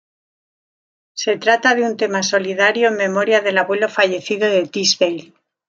[1.13, 5.31] Se trata de un tema solidario en memoria del abuelo fallecido de Tisdale.